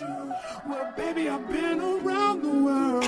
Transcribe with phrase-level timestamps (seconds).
[0.00, 0.34] you.
[0.68, 3.04] Well, baby, I've been around the world,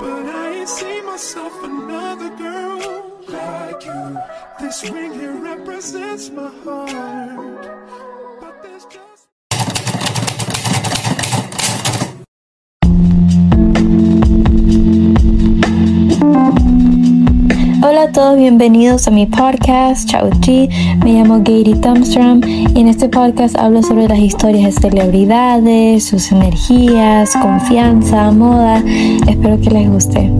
[0.00, 4.18] but I ain't seen myself another girl like you.
[4.60, 7.79] This ring here represents my heart,
[18.20, 20.68] todos, bienvenidos a mi podcast with G.
[21.02, 26.30] Me llamo Gary Thumbstrom y en este podcast hablo sobre las historias de celebridades, sus
[26.30, 28.84] energías, confianza, moda.
[29.26, 30.30] Espero que les guste.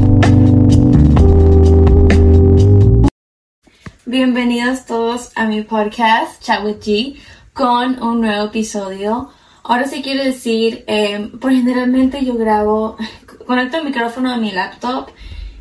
[4.05, 7.16] Bienvenidos todos a mi podcast Chat with G
[7.55, 9.30] con un nuevo episodio.
[9.62, 12.99] Ahora sí quiero decir, eh, por generalmente yo grabo,
[13.47, 15.09] conecto el micrófono a mi laptop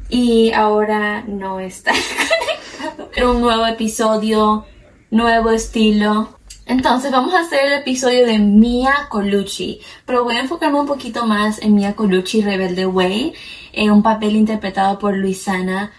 [0.10, 1.92] y ahora no está
[2.82, 3.32] conectado.
[3.32, 4.66] Un nuevo episodio,
[5.12, 6.40] nuevo estilo.
[6.66, 11.26] Entonces vamos a hacer el episodio de Mia Colucci, pero voy a enfocarme un poquito
[11.26, 13.34] más en Mia Colucci Rebelde Way,
[13.74, 15.92] en un papel interpretado por Luisana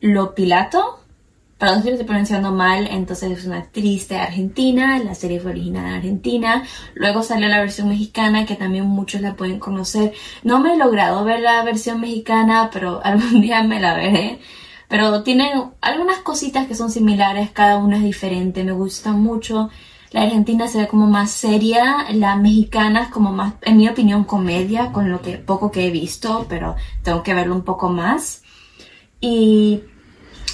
[0.00, 1.00] Lopilato.
[1.58, 5.50] Perdón si lo estoy pronunciando mal, entonces es una actriz de Argentina, la serie fue
[5.50, 6.62] originada en Argentina,
[6.94, 10.12] luego salió la versión mexicana que también muchos la pueden conocer.
[10.44, 14.38] No me he logrado ver la versión mexicana, pero algún día me la veré.
[14.88, 19.68] Pero tienen algunas cositas que son similares, cada una es diferente, me gusta mucho.
[20.12, 24.24] La argentina se ve como más seria, la mexicana es como más, en mi opinión,
[24.24, 28.42] comedia, con lo que poco que he visto, pero tengo que verlo un poco más.
[29.20, 29.82] Y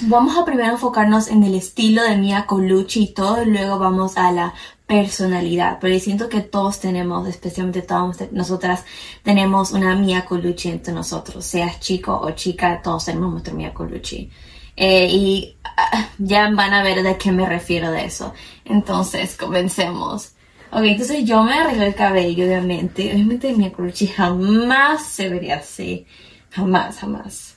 [0.03, 4.17] Vamos a primero enfocarnos en el estilo de Mia Colucci y todo, y luego vamos
[4.17, 4.53] a la
[4.87, 8.85] personalidad, porque siento que todos tenemos, especialmente todas nosotras,
[9.23, 14.31] tenemos una Mia Colucci entre nosotros, seas chico o chica, todos tenemos nuestra Mia Colucci.
[14.77, 18.35] Eh, y ah, ya van a ver de qué me refiero de eso.
[18.65, 20.33] Entonces, comencemos.
[20.73, 23.13] Ok, entonces yo me arreglé el cabello, obviamente.
[23.13, 26.07] Obviamente Mia Colucci jamás se vería así.
[26.51, 27.54] Jamás, jamás.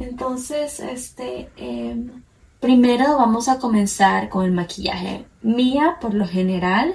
[0.00, 2.22] Entonces, este, em,
[2.58, 5.26] primero vamos a comenzar con el maquillaje.
[5.42, 6.94] Mía, por lo general,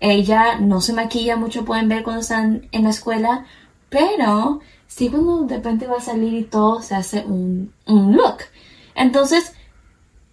[0.00, 3.44] ella no se maquilla mucho, pueden ver cuando están en la escuela,
[3.90, 8.38] pero sí cuando de repente va a salir y todo se hace un, un look.
[8.94, 9.52] Entonces,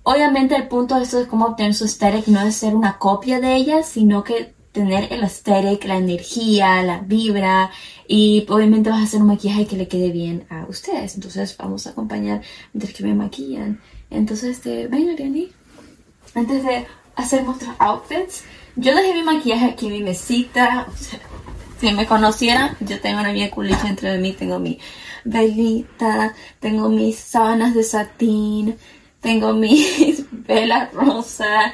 [0.04, 3.42] obviamente el punto de esto es cómo obtener su aesthetic, no es ser una copia
[3.42, 7.72] de ella, sino que tener el aesthetic, la energía, la vibra
[8.08, 11.16] y obviamente vas a hacer un maquillaje que le quede bien a ustedes.
[11.16, 12.42] Entonces vamos a acompañar
[12.74, 13.80] mientras que me maquillan.
[14.12, 15.50] Entonces, este, ven Ariani,
[16.36, 18.44] antes de hacer nuestros outfits,
[18.76, 20.88] yo dejé mi maquillaje aquí en mi mesita.
[21.80, 24.78] si me conocieran, yo tengo una mía culicha entre mí, tengo mi
[25.24, 28.78] velita, tengo mis sábanas de satín,
[29.22, 31.72] tengo mis velas rosas,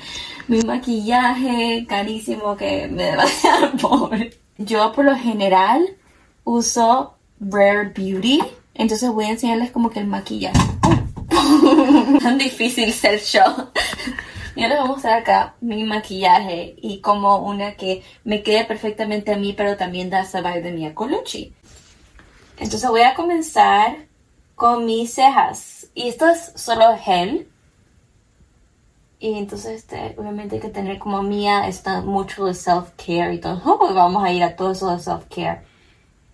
[0.47, 4.37] mi maquillaje carísimo que me va dar pobre.
[4.57, 5.83] Yo por lo general
[6.43, 8.41] uso Rare Beauty,
[8.73, 10.59] entonces voy a enseñarles como que el maquillaje.
[12.21, 13.41] Tan difícil ser yo.
[14.55, 19.33] Yo les voy a mostrar acá mi maquillaje y como una que me quede perfectamente
[19.33, 21.53] a mí, pero también da esa vibe de Mia Colucci.
[22.57, 24.05] Entonces voy a comenzar
[24.55, 25.87] con mis cejas.
[25.95, 27.47] Y esto es solo gel.
[29.21, 33.77] Y entonces, este, obviamente hay que tener como mía, está mucho de self-care y todo.
[33.93, 35.61] Vamos a ir a todo eso de self-care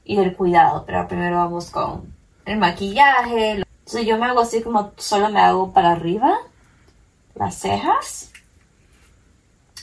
[0.06, 0.86] y del cuidado.
[0.86, 2.16] Pero primero vamos con
[2.46, 3.52] el maquillaje.
[3.52, 6.38] Entonces yo me hago así como solo me hago para arriba
[7.36, 8.31] las cejas.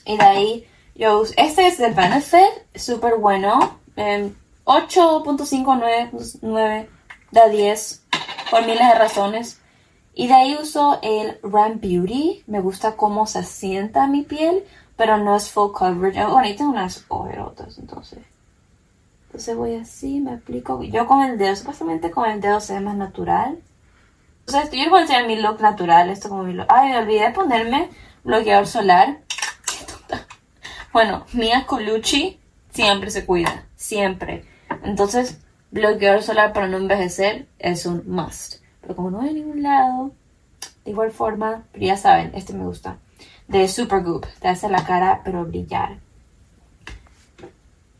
[0.06, 2.40] Y de ahí yo uso, este es del Benefit,
[2.74, 3.80] súper bueno.
[3.96, 6.88] 8.59
[7.32, 8.02] de 10
[8.50, 9.60] por miles de razones.
[10.14, 12.44] Y de ahí uso el Ram Beauty.
[12.46, 14.64] Me gusta cómo se asienta mi piel,
[14.96, 16.22] pero no es full coverage.
[16.22, 18.20] Bueno, ahí tengo unas ojerotas, entonces.
[19.26, 20.82] Entonces voy así, me aplico.
[20.84, 23.58] Yo con el dedo, supuestamente con el dedo se ve más natural.
[24.46, 26.08] O sea, yo voy a enseñar mi look natural.
[26.10, 26.66] Esto como mi look.
[26.68, 27.88] Ay, me olvidé de ponerme
[28.22, 29.18] bloqueador solar.
[29.66, 30.26] Qué tonta.
[30.92, 32.38] Bueno, Mia Colucci
[32.70, 33.66] siempre se cuida.
[33.74, 34.44] Siempre.
[34.84, 35.40] Entonces,
[35.72, 38.63] bloqueador solar para no envejecer es un must.
[38.84, 40.12] Pero como no hay ningún lado,
[40.84, 42.98] de igual forma, pero ya saben, este me gusta.
[43.48, 45.98] De Supergoop, te hace la cara pero brillar.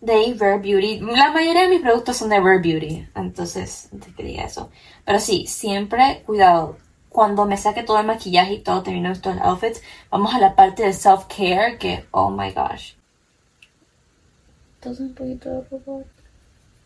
[0.00, 4.22] De Rare Beauty, la mayoría de mis productos son de Rare Beauty, entonces, antes que
[4.22, 4.70] diga eso.
[5.06, 6.76] Pero sí, siempre cuidado.
[7.08, 9.80] Cuando me saque todo el maquillaje y todo, termino estos outfits,
[10.10, 12.94] vamos a la parte de self-care que, oh my gosh.
[14.76, 16.04] Entonces un poquito de favor.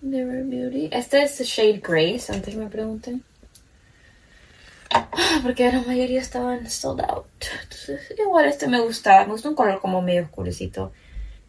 [0.00, 0.90] De Rare Beauty.
[0.92, 3.24] Este es Shade Grace, antes que me pregunten.
[5.43, 7.26] Porque la mayoría estaban sold out.
[7.62, 9.25] Entonces, igual este me gusta.
[9.25, 10.93] Me gusta un color como medio oscurecito.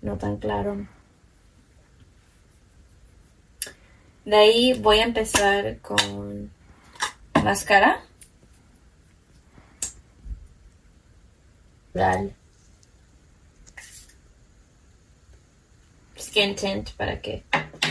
[0.02, 0.88] No tan claro.
[4.26, 6.52] De ahí voy a empezar con
[7.44, 8.04] máscara.
[16.18, 17.44] Skin tint para que.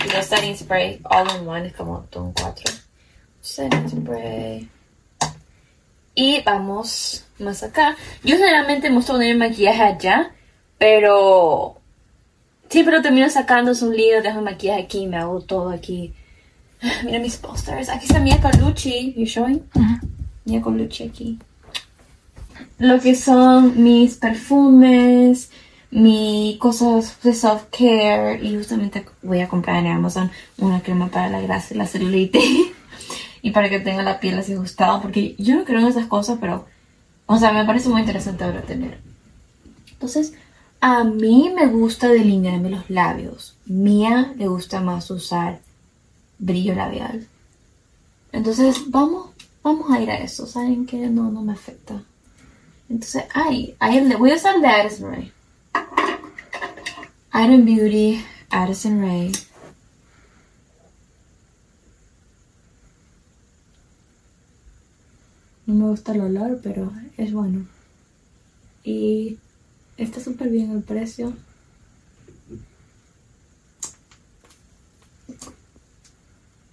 [0.04, 2.72] Y los setting spray all in one, es como ton 4.
[3.40, 4.68] Setting spray.
[6.18, 7.94] Y vamos más acá.
[8.24, 10.32] Yo generalmente me gusta poner maquillaje allá,
[10.76, 11.76] pero
[12.68, 16.12] siempre lo termino sacando, es un lío, dejo el maquillaje aquí, me hago todo aquí.
[17.04, 17.88] Mira mis posters.
[17.88, 19.14] Aquí está Mia Colucci.
[19.16, 19.62] You showing?
[20.44, 21.38] Mia Colucci aquí.
[22.78, 25.52] Lo que son mis perfumes,
[25.92, 28.42] mis cosas de self-care.
[28.42, 32.72] Y justamente voy a comprar en Amazon una crema para la grasa y la celulitis.
[33.50, 35.00] para que tenga la piel así ajustada.
[35.00, 36.66] Porque yo no creo en esas cosas, pero...
[37.26, 39.00] O sea, me parece muy interesante ahora tener.
[39.92, 40.32] Entonces,
[40.80, 43.56] a mí me gusta delinearme los labios.
[43.66, 45.60] Mía le gusta más usar
[46.38, 47.26] brillo labial.
[48.32, 49.30] Entonces, vamos,
[49.62, 50.46] vamos a ir a eso.
[50.46, 52.02] ¿Saben que No, no me afecta.
[52.88, 55.32] Entonces, ay, ay voy a usar el de Addison Ray.
[57.34, 59.32] Iron Beauty, Addison Ray.
[65.68, 67.66] No me gusta el olor, pero es bueno.
[68.82, 69.36] Y
[69.98, 71.34] está súper bien el precio.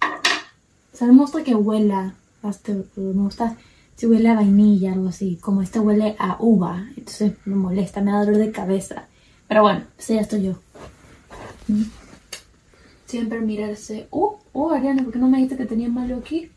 [0.00, 3.58] O sea, no me gusta que huela, hasta, me gusta
[3.96, 5.36] si huele a vainilla, algo así.
[5.42, 9.08] Como este huele a uva, entonces me molesta, me da dolor de cabeza.
[9.46, 10.52] Pero bueno, sí, ya estoy yo.
[11.68, 11.82] Mm.
[13.04, 14.06] Siempre mirarse.
[14.08, 16.50] Oh, oh, Ariana, ¿por qué no me dijiste que tenía malo aquí?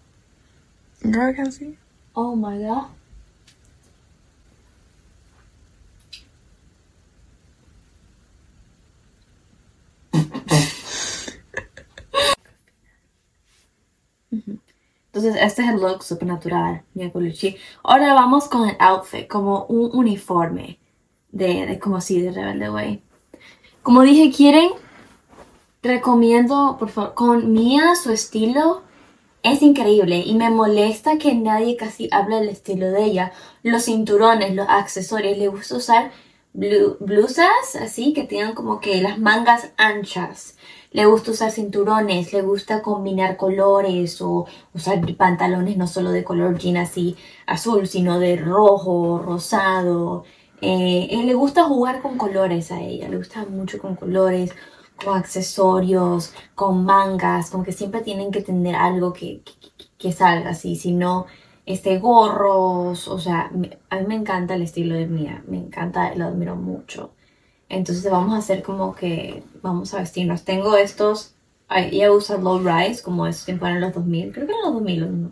[1.03, 1.77] I can see.
[2.21, 2.87] Oh my god.
[15.13, 17.55] Entonces, este es el look supernatural, Mia Colucci.
[17.83, 20.77] Ahora vamos con el outfit, como un uniforme
[21.31, 23.01] de, de como así, de Rebelde Way.
[23.81, 24.71] Como dije, quieren,
[25.81, 28.88] recomiendo, por favor, con Mia, su estilo
[29.43, 33.31] es increíble y me molesta que nadie casi hable del estilo de ella.
[33.63, 36.11] Los cinturones, los accesorios, le gusta usar
[36.53, 40.57] blu- blusas así que tengan como que las mangas anchas.
[40.91, 46.57] Le gusta usar cinturones, le gusta combinar colores o usar pantalones no solo de color
[46.57, 47.15] jean así
[47.45, 50.23] azul, sino de rojo, rosado.
[50.61, 54.51] Eh, eh, le gusta jugar con colores a ella, le gusta mucho con colores,
[55.03, 59.41] con accesorios, con mangas, como que siempre tienen que tener algo que,
[59.97, 61.25] que, salga así, si no,
[61.65, 63.51] este, gorros, o sea,
[63.89, 67.13] a mí me encanta el estilo de Mía, me encanta, lo admiro mucho.
[67.69, 70.43] Entonces vamos a hacer como que, vamos a vestirnos.
[70.43, 71.35] Tengo estos,
[71.69, 75.21] ella usa low rise, como esos tiempos eran los 2000, creo que eran los 2000,
[75.21, 75.31] no,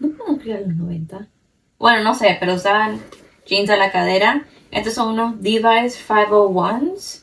[0.00, 1.28] no puedo creer los 90.
[1.78, 3.00] Bueno, no sé, pero usaban
[3.46, 4.46] jeans a la cadera.
[4.70, 7.22] Estos son unos Levi's 501s.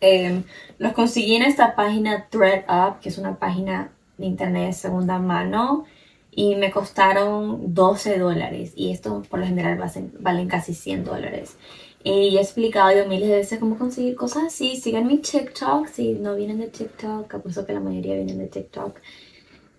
[0.00, 0.42] Eh,
[0.78, 5.84] los conseguí en esta página ThreadUp, que es una página de internet de segunda mano,
[6.30, 8.72] y me costaron 12 dólares.
[8.76, 11.56] Y estos por lo general valen, valen casi 100 dólares.
[12.04, 14.76] Y he explicado yo miles de veces cómo conseguir cosas así.
[14.76, 19.00] Sigan mi TikTok, si no vienen de TikTok, apuesto que la mayoría vienen de TikTok.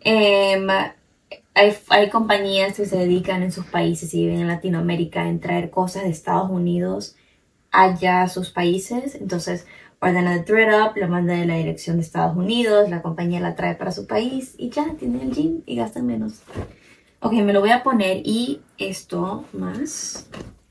[0.01, 5.39] Em, hay, hay compañías que se dedican en sus países y viven en Latinoamérica en
[5.39, 7.16] traer cosas de Estados Unidos
[7.72, 9.16] allá a sus países.
[9.16, 9.66] Entonces,
[10.00, 13.75] ordenan el ThreadUp, lo mandan en la dirección de Estados Unidos, la compañía la trae
[13.75, 16.42] para su país y ya tienen el jean y gastan menos.
[17.20, 20.27] Ok, me lo voy a poner y esto más.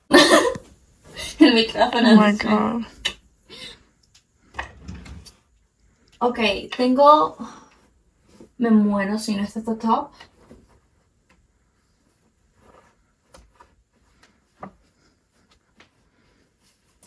[1.41, 2.13] el micrófono.
[2.13, 2.87] Oh my god.
[6.19, 6.39] Ok,
[6.77, 7.37] tengo.
[8.59, 10.11] Me muero si no está este top.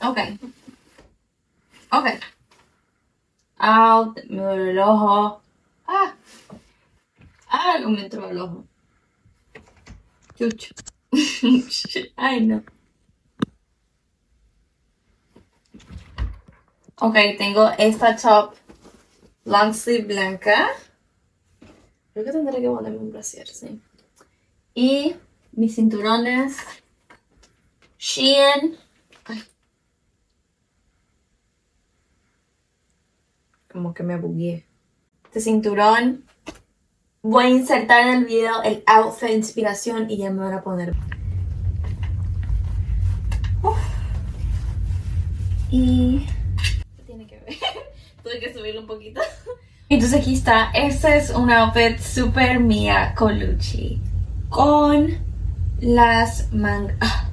[0.01, 0.17] Ok.
[1.91, 2.05] Ok.
[3.57, 5.41] Out, me duele el ojo.
[5.87, 6.13] Ah.
[7.49, 8.63] Algo me entró el ojo.
[10.37, 10.73] Chucho.
[12.15, 12.63] Ay, no.
[17.01, 18.53] Ok, tengo esta top
[19.45, 20.69] long sleeve blanca.
[22.13, 23.81] Creo que tendré que ponerme un brasier, sí.
[24.75, 25.15] Y
[25.53, 26.57] mis cinturones
[27.99, 28.77] Shein.
[29.25, 29.43] Ay.
[33.79, 34.65] Como que me bugué.
[35.23, 36.25] Este cinturón.
[37.21, 40.61] Voy a insertar en el video el outfit de inspiración y ya me van a
[40.61, 40.93] poner.
[43.63, 43.77] Uf.
[45.71, 46.27] Y.
[46.97, 47.55] ¿Qué tiene que ver?
[48.21, 49.21] Tuve que subirlo un poquito.
[49.87, 54.01] Entonces aquí está, este es un outfit super Mia Colucci
[54.49, 55.19] con
[55.79, 56.97] las mangas.
[56.99, 57.29] Ah,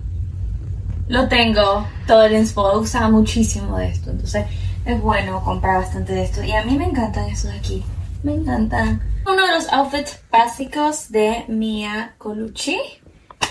[1.09, 4.47] lo tengo todo el inspo, usaba muchísimo de esto, entonces
[4.87, 6.43] es bueno comprar bastante de esto.
[6.43, 7.85] Y a mí me encantan estos de aquí,
[8.23, 9.03] me encantan.
[9.27, 12.79] Uno de los outfits básicos de Mia Colucci.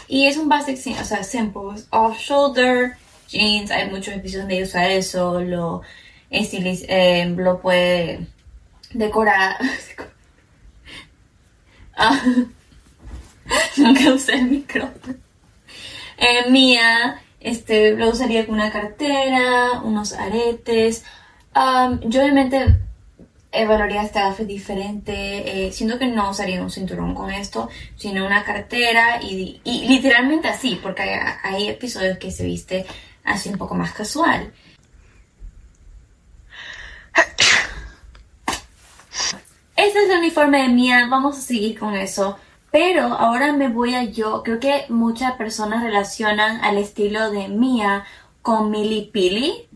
[0.07, 2.95] Y es un basic, o sea, simple, off shoulder,
[3.27, 5.81] jeans, hay muchos episodios donde usa eso, lo,
[6.29, 8.27] eh, lo puede
[8.93, 9.57] decorar.
[11.97, 12.21] ah,
[13.77, 15.15] nunca usé el micrófono.
[16.17, 21.03] Eh, Mía, este, lo usaría con una cartera, unos aretes.
[21.55, 22.79] Um, yo obviamente
[23.55, 25.67] evaluaría este outfit diferente.
[25.67, 30.47] Eh, siento que no usaría un cinturón con esto, sino una cartera y, y literalmente
[30.47, 31.03] así, porque
[31.43, 32.85] hay, episodios que se viste
[33.23, 34.51] así un poco más casual.
[39.75, 42.37] Este es el uniforme de Mia, vamos a seguir con eso.
[42.71, 48.03] Pero ahora me voy a yo, creo que muchas personas relacionan al estilo de Mia
[48.41, 49.69] con Milipili.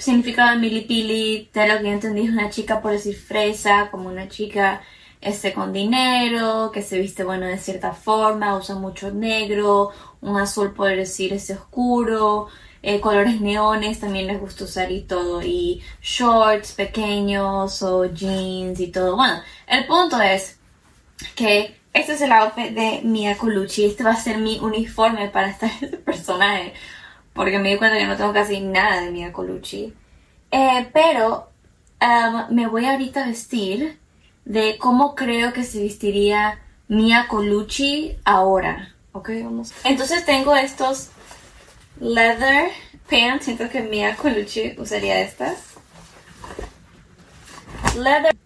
[0.00, 4.08] Significado de Milipili, de lo que yo entendí, es una chica, por decir fresa, como
[4.08, 4.80] una chica
[5.20, 9.90] este, con dinero, que se viste bueno de cierta forma, usa mucho negro,
[10.22, 12.48] un azul, por decir, ese oscuro,
[12.82, 18.88] eh, colores neones también les gusta usar y todo, y shorts pequeños o jeans y
[18.88, 19.16] todo.
[19.16, 20.58] Bueno, el punto es
[21.34, 25.50] que este es el outfit de Mia Colucci, este va a ser mi uniforme para
[25.50, 26.72] estar ese personaje,
[27.40, 29.94] porque me di cuenta que no tengo casi nada de Mia Colucci.
[30.50, 31.48] Eh, pero
[31.98, 33.98] um, me voy ahorita a vestir
[34.44, 38.94] de cómo creo que se vestiría Mia Colucci ahora.
[39.12, 39.72] Ok, vamos.
[39.84, 41.08] Entonces tengo estos
[41.98, 42.72] leather
[43.08, 43.46] pants.
[43.46, 45.60] Siento que Mia Colucci usaría estas.
[47.96, 48.36] Leather.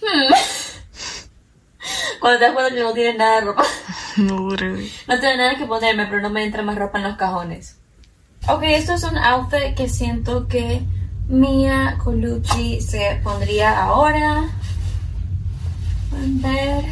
[0.00, 0.32] Hmm.
[2.20, 3.64] Cuando te das cuenta que no tienes nada de ropa.
[4.16, 4.48] No.
[4.48, 7.80] No tengo nada que ponerme, pero no me entra más ropa en los cajones.
[8.48, 10.80] Ok, esto es un outfit que siento que
[11.26, 14.44] Mia Colucci se pondría ahora.
[16.10, 16.84] Pueden ver.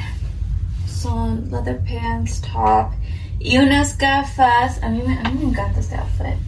[0.88, 2.90] Son leather pants, top
[3.38, 4.82] y unas gafas.
[4.82, 6.40] A mí me, a mí me encanta este outfit.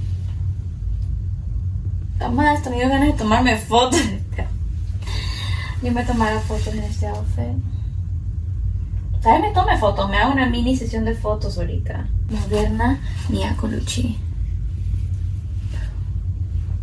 [2.19, 4.01] Además, tengo ganas de tomarme fotos.
[5.83, 7.63] Yo me tomaré fotos en este outfit.
[9.21, 9.41] ¿Sabes?
[9.41, 10.11] Me tome fotos.
[10.11, 12.09] Me hago una mini sesión de fotos ahorita.
[12.29, 12.99] Moderna
[13.29, 14.19] Mia Colucci.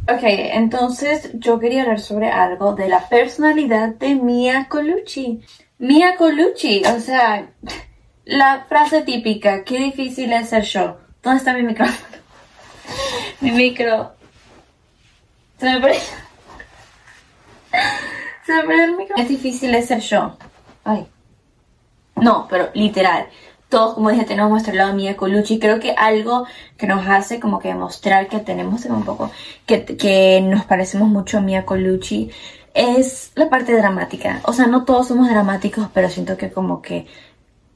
[0.05, 5.39] Ok, entonces yo quería hablar sobre algo de la personalidad de Mia Colucci.
[5.77, 7.53] Mia Colucci, o sea,
[8.25, 10.98] la frase típica, qué difícil es ser yo.
[11.22, 12.17] ¿Dónde está mi micrófono?
[13.39, 14.12] mi micro.
[15.57, 16.00] Se me perdió.
[18.45, 19.24] Se me perdió el micrófono.
[19.24, 20.38] Es difícil es ser yo.
[20.83, 21.07] Ay.
[22.17, 23.29] No, pero literal.
[23.73, 25.57] Todos, como dije, tenemos nuestro lado Mia Colucci.
[25.57, 26.45] Creo que algo
[26.77, 29.31] que nos hace como que demostrar que tenemos un poco,
[29.65, 32.29] que, que nos parecemos mucho a Mia Colucci
[32.75, 34.41] es la parte dramática.
[34.43, 37.07] O sea, no todos somos dramáticos, pero siento que como que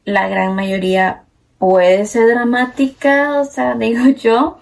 [0.06, 1.24] la gran mayoría
[1.58, 4.60] puede ser dramática, o sea, digo yo.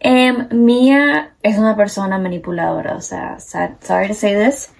[0.00, 4.70] Em, Mia es una persona manipuladora, o sea, sorry to say this,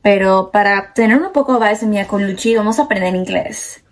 [0.00, 3.82] pero para tener un poco de base Mia Colucci vamos a aprender inglés.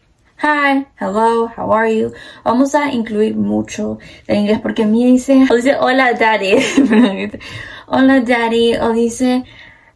[0.40, 2.12] Hi, hello, how are you?
[2.44, 6.54] Vamos a incluir mucho de inglés porque Mia dice, o dice hola daddy,
[7.88, 9.44] hola daddy, o dice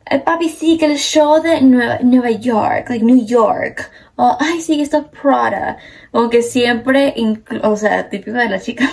[0.05, 4.81] eh, papi sí que el show de Nueva, York, like New York, o, ay, sí,
[4.81, 5.79] esto Prada.
[6.11, 7.15] O que siempre,
[7.63, 8.91] o sea, típico de la chica,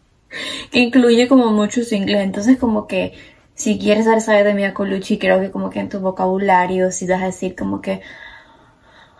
[0.70, 2.22] que incluye como mucho su inglés.
[2.22, 3.14] Entonces, como que
[3.54, 7.22] si quieres saber de Mia Colucci, creo que como que en tu vocabulario, si vas
[7.22, 8.00] a decir como que,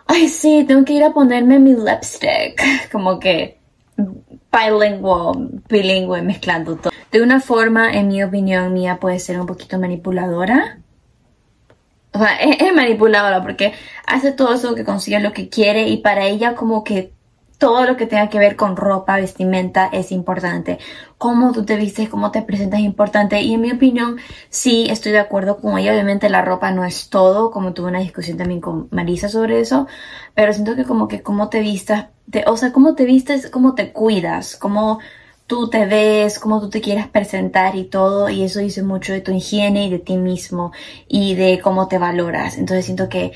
[0.09, 2.61] ay, sí, tengo que ir a ponerme mi lipstick.
[2.91, 3.57] Como que
[4.51, 6.91] bilingual, bilingüe, mezclando todo.
[7.11, 10.79] De una forma, en mi opinión, Mia puede ser un poquito manipuladora
[12.11, 13.73] o sea, es, manipuladora porque
[14.07, 17.13] hace todo eso que consigue lo que quiere y para ella como que
[17.59, 20.79] todo lo que tenga que ver con ropa, vestimenta es importante.
[21.17, 23.41] Cómo tú te vistes, cómo te presentas es importante.
[23.41, 24.17] Y en mi opinión,
[24.49, 25.91] sí estoy de acuerdo con ella.
[25.91, 29.87] Obviamente la ropa no es todo, como tuve una discusión también con Marisa sobre eso.
[30.33, 32.07] Pero siento que como que cómo te vistas,
[32.47, 34.99] o sea, cómo te vistes, cómo te cuidas, cómo
[35.49, 39.21] tú te ves, cómo tú te quieres presentar y todo, y eso dice mucho de
[39.21, 40.71] tu higiene y de ti mismo
[41.07, 42.59] y de cómo te valoras.
[42.59, 43.31] Entonces siento que,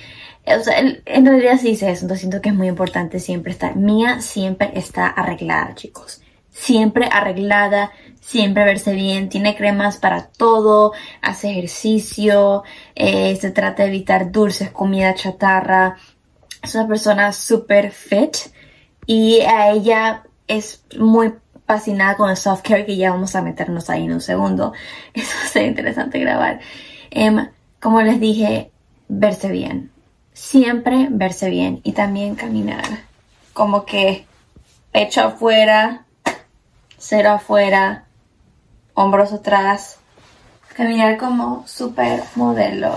[0.45, 3.75] o sea, en realidad sí dice eso, entonces siento que es muy importante siempre estar.
[3.75, 6.21] Mía siempre está arreglada, chicos.
[6.51, 7.91] Siempre arreglada,
[8.21, 12.61] siempre verse bien, tiene cremas para todo, hace ejercicio,
[12.93, 15.97] eh, se trata de evitar dulces, comida chatarra,
[16.61, 18.37] es una persona súper fit
[19.07, 21.33] y a ella es muy
[21.65, 24.73] fascinada con el soft care que ya vamos a meternos ahí en un segundo.
[25.13, 26.59] Eso sería interesante grabar.
[27.11, 28.71] Em, como les dije,
[29.07, 29.91] verse bien.
[30.33, 32.83] Siempre verse bien y también caminar.
[33.53, 34.25] Como que
[34.91, 36.05] pecho afuera,
[36.97, 38.05] cero afuera,
[38.93, 39.99] hombros atrás.
[40.75, 42.95] Caminar como super modelo.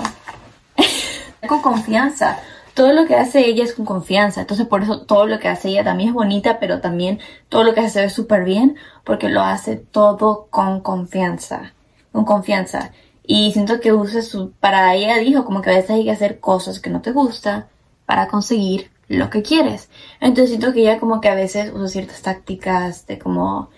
[1.46, 2.38] con confianza.
[2.76, 4.42] Todo lo que hace ella es con confianza.
[4.42, 7.18] Entonces por eso todo lo que hace ella también es bonita, pero también
[7.48, 11.74] todo lo que hace se ve súper bien porque lo hace todo con confianza.
[12.12, 12.92] Con confianza.
[13.24, 14.52] Y siento que usa su...
[14.52, 17.68] Para ella dijo como que a veces hay que hacer cosas que no te gusta
[18.04, 19.88] para conseguir lo que quieres.
[20.20, 23.70] Entonces siento que ella como que a veces usa ciertas tácticas de como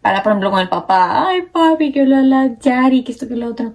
[0.00, 3.36] para, por ejemplo, con el papá, ay papi, que la la Yari, que esto, que
[3.36, 3.72] lo otro,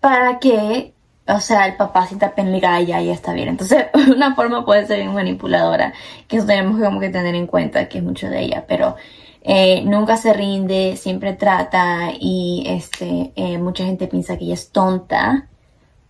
[0.00, 0.92] para que,
[1.28, 3.48] o sea, el papá sienta pena y ya, está bien.
[3.48, 5.92] Entonces, una forma puede ser bien manipuladora,
[6.26, 8.96] que eso tenemos que como que tener en cuenta, que es mucho de ella, pero
[9.42, 14.70] eh, nunca se rinde, siempre trata y este, eh, mucha gente piensa que ella es
[14.70, 15.48] tonta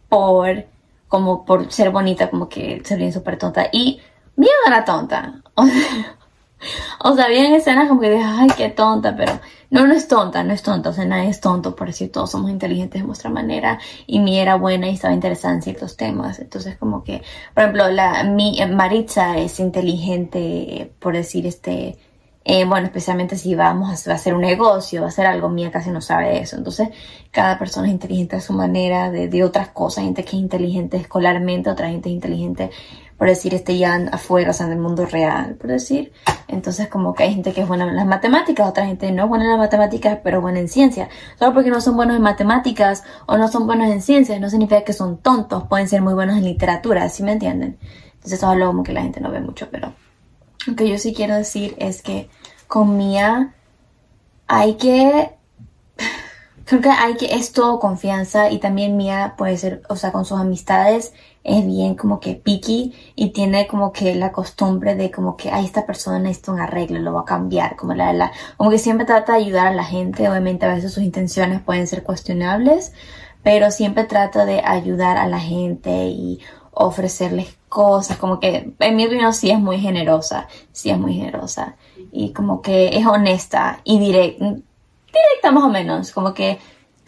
[0.09, 0.67] por,
[1.09, 3.69] como por ser bonita, como que se bien súper tonta.
[3.73, 4.01] Y
[4.37, 5.43] miedo era tonta.
[5.57, 6.18] O sea,
[7.05, 10.43] o sea, había escenas como que dije, ay, qué tonta, pero no, no es tonta,
[10.45, 13.31] no es tonta, o sea, nadie es tonto, por decir, todos somos inteligentes de nuestra
[13.31, 17.23] manera, y mi era buena y estaba interesada en ciertos temas, entonces como que,
[17.55, 21.99] por ejemplo, la, mi, Maritza es inteligente, por decir, este,
[22.45, 26.01] eh, bueno, especialmente si vamos a hacer un negocio, a hacer algo, Mía casi no
[26.01, 26.57] sabe de eso.
[26.57, 26.89] Entonces,
[27.31, 30.05] cada persona es inteligente a su manera, de, de otras cosas.
[30.05, 32.71] Gente que es inteligente escolarmente, otra gente es inteligente
[33.19, 36.13] por decir, este ya afuera, o sea, en el mundo real, por decir.
[36.49, 39.29] Entonces, como que hay gente que es buena en las matemáticas, otra gente no es
[39.29, 41.11] buena en las matemáticas, pero buena en ciencia.
[41.39, 44.83] Solo porque no son buenos en matemáticas o no son buenos en ciencias, no significa
[44.83, 47.79] que son tontos, pueden ser muy buenos en literatura, ¿sí me entienden?
[48.15, 49.93] Entonces, eso es algo como que la gente no ve mucho, pero
[50.67, 52.31] lo que yo sí quiero decir es que
[52.67, 53.55] con Mía
[54.47, 55.35] hay que
[56.65, 60.25] creo que hay que es todo confianza y también Mía puede ser, o sea, con
[60.25, 61.13] sus amistades
[61.49, 65.65] es bien como que picky y tiene como que la costumbre de como que, ay,
[65.65, 69.07] esta persona necesita un arreglo, lo va a cambiar, como la, la, como que siempre
[69.07, 72.93] trata de ayudar a la gente, obviamente a veces sus intenciones pueden ser cuestionables,
[73.43, 79.07] pero siempre trata de ayudar a la gente y ofrecerles cosas, como que en mi
[79.07, 81.77] opinión sí es muy generosa, sí es muy generosa
[82.13, 86.59] y como que es honesta y directa, directa más o menos, como que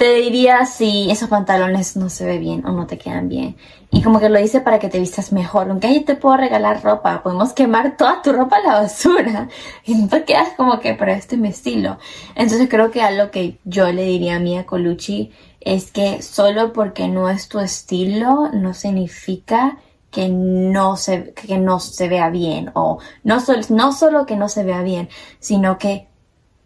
[0.00, 3.56] te diría si esos pantalones no se ve bien o no te quedan bien.
[3.90, 5.68] Y como que lo dice para que te vistas mejor.
[5.68, 9.50] Aunque ahí te puedo regalar ropa, podemos quemar toda tu ropa a la basura.
[9.84, 11.98] Y no te quedas como que, pero este es mi estilo.
[12.34, 17.06] Entonces creo que algo que yo le diría a Mia Colucci es que solo porque
[17.06, 19.76] no es tu estilo no significa
[20.10, 22.70] que no se, que no se vea bien.
[22.72, 23.36] O no,
[23.68, 25.10] no solo que no se vea bien,
[25.40, 26.08] sino que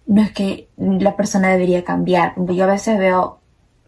[0.06, 2.34] no es que la persona debería cambiar.
[2.36, 3.40] Yo a veces veo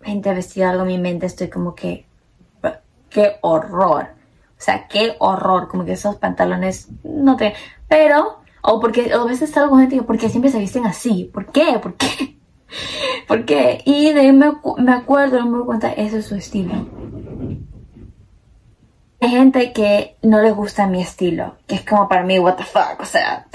[0.02, 2.06] gente vestida algo en mi mente, estoy como que,
[3.10, 4.08] qué horror.
[4.58, 7.54] O sea, qué horror, como que esos pantalones no te...
[7.88, 11.30] Pero, o porque a veces salgo con gente y ¿por qué siempre se visten así?
[11.32, 11.78] ¿Por qué?
[11.80, 12.38] ¿Por qué?
[13.28, 13.82] ¿Por qué?
[13.84, 16.72] Y de ahí me, me acuerdo, me doy cuenta, ese es su estilo.
[19.20, 22.64] Hay gente que no le gusta mi estilo, que es como para mí, what the
[22.64, 23.46] fuck, o sea...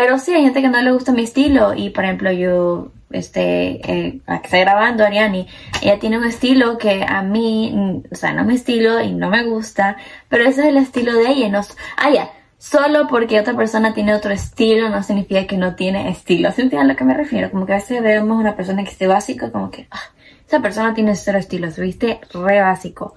[0.00, 3.72] Pero sí, hay gente que no le gusta mi estilo y, por ejemplo, yo, este,
[3.84, 5.46] eh, que está grabando Ariani,
[5.82, 9.28] ella tiene un estilo que a mí, o sea, no es mi estilo y no
[9.28, 9.98] me gusta,
[10.30, 11.50] pero ese es el estilo de ella.
[11.50, 11.60] No,
[11.98, 16.50] ah, ya, solo porque otra persona tiene otro estilo no significa que no tiene estilo.
[16.50, 17.50] ¿Se entienden a lo que me refiero?
[17.50, 20.00] Como que a veces vemos una persona que esté básico, como que, ah,
[20.46, 23.16] esa persona tiene cero estilo, se viste re básico.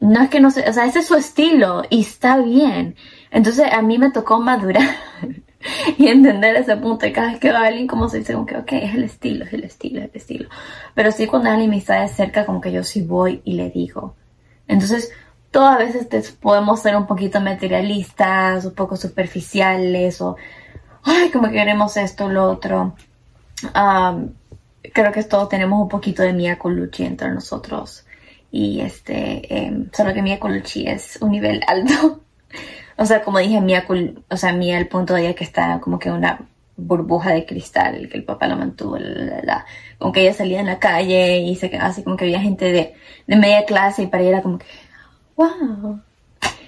[0.00, 2.96] No es que no sé, o sea, ese es su estilo y está bien.
[3.30, 4.88] Entonces a mí me tocó madurar
[5.98, 7.06] y entender ese punto.
[7.06, 9.44] Y cada vez que va alguien, como se dice, como que, ok, es el estilo,
[9.44, 10.48] es el estilo, es el estilo.
[10.94, 13.70] Pero sí, cuando alguien me está de cerca, como que yo sí voy y le
[13.70, 14.16] digo.
[14.66, 15.12] Entonces,
[15.50, 20.36] todas veces podemos ser un poquito materialistas, un poco superficiales, o,
[21.02, 22.94] ay, como que queremos esto, lo otro.
[24.94, 28.06] creo que todos tenemos un poquito de Mia Colucci entre nosotros.
[28.50, 32.20] Y este, em, solo que Mia Colucci es un nivel alto.
[32.96, 33.86] O sea, como dije, Mía,
[34.28, 36.40] o sea, Mía, el punto de ella que está como que una
[36.76, 39.66] burbuja de cristal que el papá la mantuvo, la,
[39.98, 42.94] como que ella salía en la calle y se así como que había gente de,
[43.26, 44.66] de media clase y para ella era como que,
[45.36, 46.00] wow.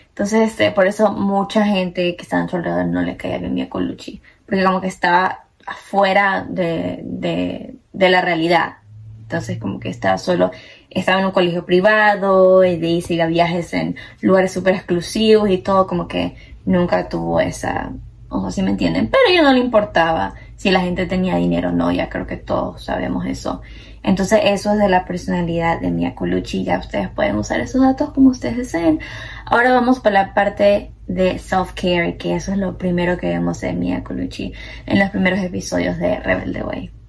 [0.08, 3.54] Entonces, este, por eso mucha gente que estaba en su alrededor no le caía bien
[3.54, 8.76] Mia Colucci, porque como que estaba afuera de, de, de la realidad.
[9.22, 10.50] Entonces como que estaba solo,
[10.94, 14.74] estaba en un colegio privado y de ahí se iba a viajes en lugares súper
[14.74, 17.92] exclusivos y todo como que nunca tuvo esa,
[18.28, 21.70] o si me entienden, pero a ella no le importaba si la gente tenía dinero
[21.70, 23.62] o no, ya creo que todos sabemos eso.
[24.04, 28.10] Entonces eso es de la personalidad de Mia Colucci, ya ustedes pueden usar esos datos
[28.12, 29.00] como ustedes deseen.
[29.44, 33.72] Ahora vamos para la parte de self-care, que eso es lo primero que vemos de
[33.72, 34.52] Mia Colucci
[34.86, 37.01] en los primeros episodios de Rebelde Way.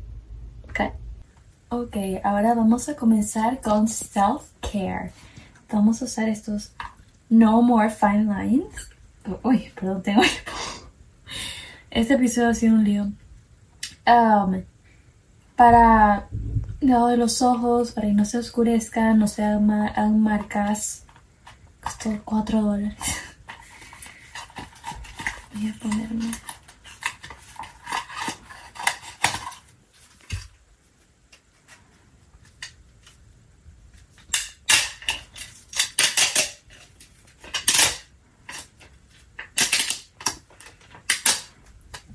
[1.75, 5.11] Ok, ahora vamos a comenzar con self-care.
[5.71, 6.71] Vamos a usar estos
[7.31, 8.89] No More Fine Lines.
[9.41, 10.21] Uy, perdón, tengo
[11.89, 13.11] Este episodio ha sido un lío.
[14.05, 14.61] Um,
[15.55, 16.27] para
[16.79, 21.05] lado de los ojos, para que no se oscurezcan, no se hagan marcas.
[21.81, 22.93] Costó 4 dólares.
[25.55, 26.31] Voy a ponerme.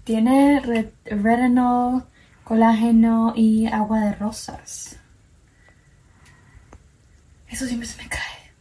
[0.08, 2.02] Tiene retinol,
[2.42, 4.96] colágeno y agua de rosas.
[7.46, 8.52] Eso siempre se me cae.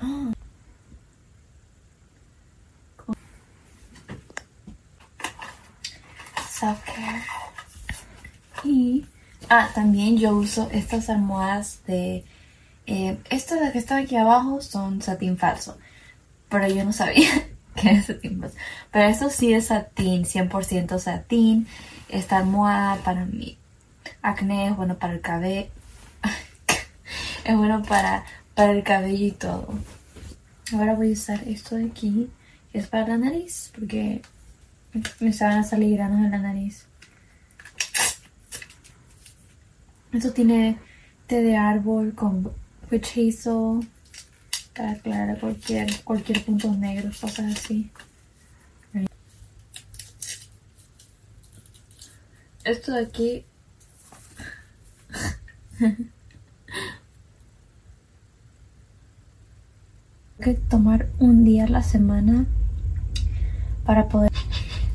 [0.00, 0.32] Oh.
[8.64, 9.04] Y
[9.50, 12.24] ah, también yo uso estas almohadas de
[12.86, 15.76] eh, estas que están aquí abajo son satín falso,
[16.48, 17.28] pero yo no sabía
[18.90, 21.66] Pero esto sí es satín, 100% satín.
[22.08, 23.56] Esta almohada para mi
[24.22, 25.68] acné es bueno para el cabello.
[27.44, 29.68] es bueno para, para el cabello y todo.
[30.72, 32.30] Ahora voy a usar esto de aquí,
[32.72, 34.22] es para la nariz, porque
[35.20, 36.86] me estaban a salir granos en la nariz.
[40.12, 40.78] Esto tiene
[41.26, 42.50] té de árbol con
[42.90, 43.86] witch hazel
[44.74, 47.90] para aclarar cualquier, cualquier punto negro, cosas así.
[52.64, 53.44] Esto de aquí
[60.40, 62.46] que tomar un día a la semana
[63.84, 64.30] para poder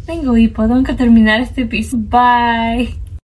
[0.09, 1.95] tengo hipo, tengo que terminar este piso.
[1.95, 3.08] Bye.